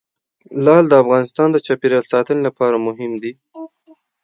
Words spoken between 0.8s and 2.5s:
د افغانستان د چاپیریال ساتنې